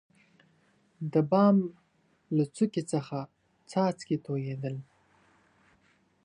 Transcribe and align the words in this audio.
دبام 1.13 1.57
له 2.35 2.43
څوکي 2.55 2.83
څخه 2.91 3.17
څاڅکي 3.69 4.17
تویدل. 4.25 4.75